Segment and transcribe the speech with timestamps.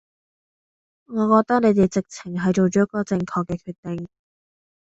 [1.05, 4.07] 我覺得你哋直情係做咗個正確嘅決定